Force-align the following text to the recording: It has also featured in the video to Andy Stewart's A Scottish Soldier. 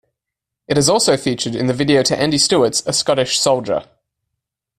It 0.67 0.77
has 0.77 0.89
also 0.89 1.15
featured 1.15 1.53
in 1.55 1.67
the 1.67 1.75
video 1.75 2.01
to 2.01 2.19
Andy 2.19 2.39
Stewart's 2.39 2.81
A 2.87 2.91
Scottish 2.91 3.37
Soldier. 3.39 3.85